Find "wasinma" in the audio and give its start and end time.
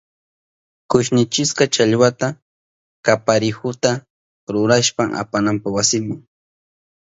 5.75-6.15